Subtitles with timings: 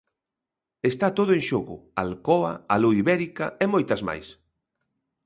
[0.91, 4.27] Está todo en xogo, Alcoa, Alu Ibérica e moitas máis.